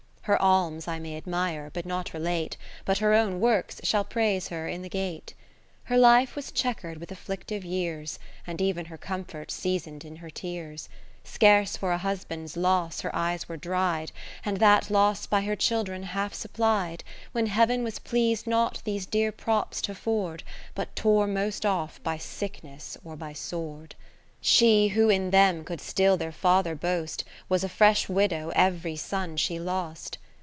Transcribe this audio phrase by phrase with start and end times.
[0.25, 4.05] Her alms I may admire, but not relate, 5 i But her own works shall
[4.05, 5.33] praise her in the gate.
[5.85, 10.89] Her life was chequer'd with afflictive years, And even her comfort season'd in her tears.
[11.23, 14.11] Scarce for a husband's loss her eyes were dried',
[14.45, 19.31] And that loss by her children half supplied, When Heav'n was pleas'd not these dear
[19.31, 20.43] props t' afford.
[20.75, 23.95] But tore most off by sickness or by sword.
[24.43, 29.37] She, who in them could still their father boast, Was a fresh widow every son
[29.37, 30.17] she lost.